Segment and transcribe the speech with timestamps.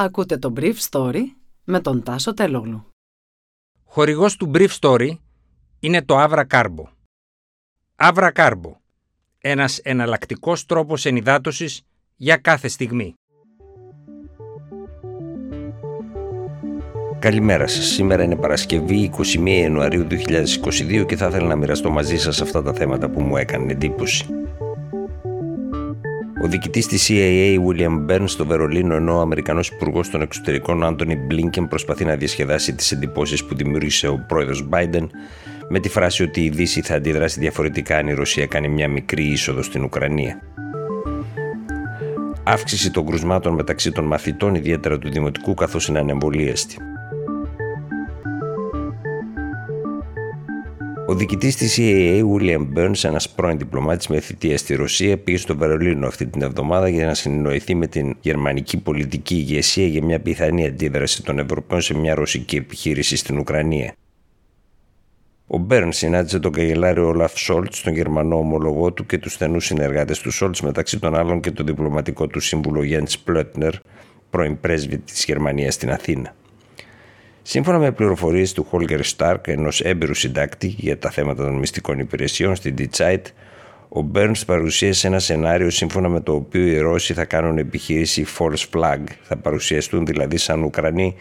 [0.00, 1.22] Ακούτε το Brief Story
[1.64, 2.86] με τον Τάσο Τελόγλου.
[3.84, 5.10] Χορηγός του Brief Story
[5.80, 6.84] είναι το Avra Carbo.
[7.96, 8.72] Avra Carbo.
[9.38, 11.82] Ένας εναλλακτικός τρόπος ενυδάτωσης
[12.16, 13.14] για κάθε στιγμή.
[17.18, 17.84] Καλημέρα σας.
[17.84, 22.72] Σήμερα είναι Παρασκευή 21 Ιανουαρίου 2022 και θα ήθελα να μοιραστώ μαζί σας αυτά τα
[22.72, 24.37] θέματα που μου έκανε εντύπωση.
[26.42, 31.16] Ο διοικητής της CIA, William Burns, στο Βερολίνο, ενώ ο Αμερικανός Υπουργός των Εξωτερικών, Άντωνι
[31.16, 35.06] Μπλίνκεν, προσπαθεί να διασκεδάσει τις εντυπώσεις που δημιούργησε ο πρόεδρος Biden
[35.68, 39.24] με τη φράση ότι η Δύση θα αντιδράσει διαφορετικά αν η Ρωσία κάνει μια μικρή
[39.24, 40.40] είσοδο στην Ουκρανία.
[42.44, 46.76] Αύξηση των κρουσμάτων μεταξύ των μαθητών, ιδιαίτερα του δημοτικού, καθώς είναι ανεμβολίαστη.
[51.08, 55.56] Ο διοικητής της CIA, William Burns, ένας πρώην διπλωμάτης με θητεία στη Ρωσία, πήγε στο
[55.56, 60.66] Βερολίνο αυτή την εβδομάδα για να συνεννοηθεί με την γερμανική πολιτική ηγεσία για μια πιθανή
[60.66, 63.92] αντίδραση των Ευρωπαίων σε μια ρωσική επιχείρηση στην Ουκρανία.
[65.46, 70.18] Ο Μπέρν συνάντησε τον καγκελάριο Όλαφ Σόλτς, τον Γερμανό ομολογό του και τους στενούς συνεργάτες
[70.18, 73.74] του Σόλτς, μεταξύ των άλλων και τον διπλωματικό του σύμβουλο Γιάννης Πλότνερ,
[74.30, 76.34] πρώην πρέσβη της Γερμανίας στην Αθήνα.
[77.50, 82.56] Σύμφωνα με πληροφορίες του Χόλγκερ Στάρκ, ενός έμπειρου συντάκτη για τα θέματα των μυστικών υπηρεσιών
[82.56, 83.26] στην Διτσάιτ,
[83.88, 88.64] ο Μπέρν παρουσίασε ένα σενάριο σύμφωνα με το οποίο οι Ρώσοι θα κάνουν επιχείρηση false
[88.72, 91.14] flag, θα παρουσιαστούν δηλαδή σαν Ουκρανοί,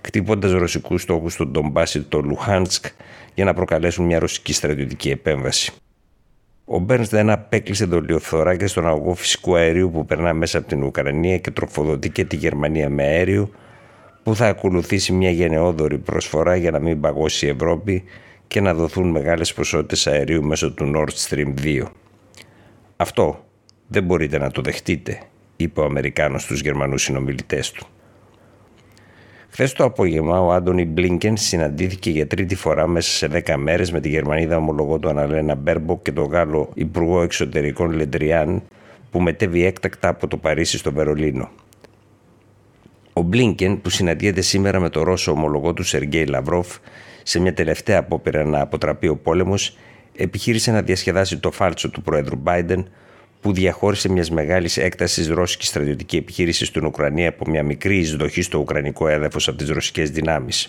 [0.00, 2.86] κτύποντας ρωσικούς στόχους στον Ντομπάσι το Λουχάνσκ
[3.34, 5.72] για να προκαλέσουν μια ρωσική στρατιωτική επέμβαση.
[6.64, 11.38] Ο Μπέρν δεν απέκλεισε δολιοφθοράκια στον αγωγό φυσικού αερίου που περνά μέσα από την Ουκρανία
[11.38, 13.50] και τροφοδοτεί και τη Γερμανία με αέριο,
[14.28, 18.04] που θα ακολουθήσει μια γενναιόδορη προσφορά για να μην παγώσει η Ευρώπη
[18.48, 21.82] και να δοθούν μεγάλες ποσότητες αερίου μέσω του Nord Stream 2.
[22.96, 23.44] Αυτό
[23.86, 25.20] δεν μπορείτε να το δεχτείτε,
[25.56, 27.86] είπε ο Αμερικάνος στους Γερμανούς συνομιλητές του.
[29.48, 34.00] Χθες το απόγευμα, ο Άντωνι Μπλίνκεν συναντήθηκε για τρίτη φορά μέσα σε δέκα μέρες με
[34.00, 38.62] τη Γερμανίδα ομόλογό του Αναλένα Μπέρμποκ και τον Γάλλο Υπουργό Εξωτερικών Λε Ντριάν,
[39.10, 41.50] που μετέβη έκτακτα από το Παρίσι στο Βερολίνο.
[43.18, 46.76] Ο Μπλίνκεν, που συναντιέται σήμερα με τον Ρώσο ομόλογό του Σεργκέι Λαυρόφ
[47.22, 49.76] σε μια τελευταία απόπειρα να αποτραπεί ο πόλεμος,
[50.16, 52.84] επιχείρησε να διασκεδάσει το φάλτσο του Πρόεδρου Biden,
[53.40, 58.58] που διαχώρισε μιας μεγάλης έκτασης ρώσικης στρατιωτική επιχείρησης στην Ουκρανία από μια μικρή εισδοχή στο
[58.58, 60.68] ουκρανικό έδαφος από τις ρωσικές δυνάμεις.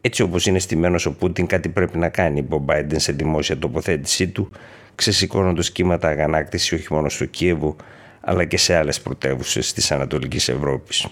[0.00, 3.58] Έτσι όπως είναι στημένος ο Πούτιν, κάτι πρέπει να κάνει, είπε ο Biden σε δημόσια
[3.58, 4.50] τοποθέτησή του,
[4.94, 7.76] ξεσηκώνοντας κύματα αγανάκτηση όχι μόνο στο Κίεβο,
[8.20, 11.06] αλλά και σε άλλες πρωτεύουσες της Ανατολικής Ευρώπης.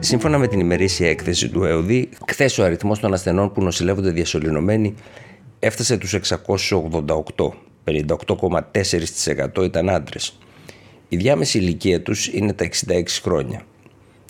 [0.00, 4.94] Σύμφωνα με την ημερήσια έκθεση του ΕΟΔΗ, χθες ο αριθμός των ασθενών που νοσηλεύονται διασωληνωμένοι
[5.58, 7.52] έφτασε τους 688.
[7.84, 10.38] 58,4% ήταν άντρες.
[11.08, 13.62] Η διάμεση ηλικία τους είναι τα 66 χρόνια.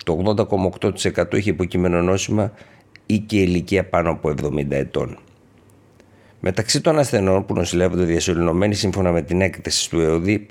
[0.04, 0.34] Το
[0.72, 2.52] 80,8% είχε υποκείμενο νόσημα
[3.06, 5.18] ή και ηλικία πάνω από 70 ετών.
[6.40, 10.46] Μεταξύ των ασθενών που νοσηλεύονται διασωληνωμένοι σύμφωνα με την έκθεση του ΕΟΔΗ,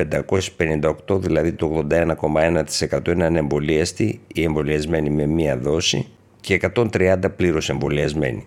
[1.07, 6.07] 558, δηλαδή το 81,1% είναι ανεμβολίαστοι ή εμβολιασμένοι με μία δόση
[6.41, 8.45] και 130 πλήρως εμβολιασμένοι.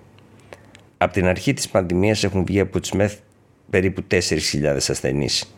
[0.98, 3.14] Από την αρχή της πανδημίας έχουν βγει από τις ΜΕΘ
[3.70, 4.18] περίπου 4.000
[4.88, 5.54] ασθενείς.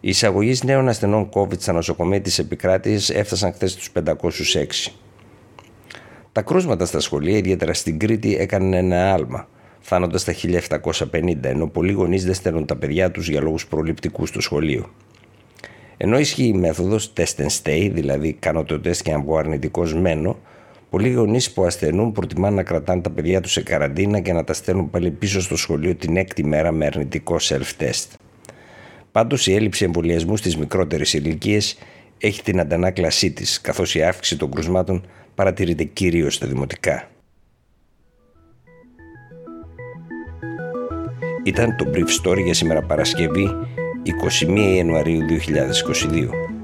[0.00, 4.92] Οι εισαγωγέ νέων ασθενών COVID στα νοσοκομεία της επικράτειας έφτασαν χθες στους 506.
[6.32, 9.48] Τα κρούσματα στα σχολεία, ιδιαίτερα στην Κρήτη, έκαναν ένα άλμα–
[9.82, 10.34] φτάνοντα στα
[11.12, 14.90] 1750, ενώ πολλοί γονείς δεν στέλνουν τα παιδιά τους για λόγους προληπτικούς στο σχολείο.
[15.96, 19.94] Ενώ ισχύει η μέθοδος test and stay, δηλαδή κάνω το τεστ και αν βγω αρνητικός
[19.94, 20.38] μένω,
[20.90, 24.52] πολλοί γονείς που ασθενούν προτιμάνε να κρατάνε τα παιδιά τους σε καραντίνα και να τα
[24.52, 28.06] στέλνουν πάλι πίσω στο σχολείο την έκτη μέρα με αρνητικό self-test.
[29.12, 31.78] Πάντως η έλλειψη εμβολιασμού στις μικρότερες ηλικίες
[32.18, 37.11] έχει την αντανάκλασή της, καθώς η αύξηση των κρουσμάτων παρατηρείται κυρίως στα δημοτικά.
[41.42, 43.50] Ήταν το Brief Story για σήμερα Παρασκευή
[44.46, 46.61] 21 Ιανουαρίου 2022.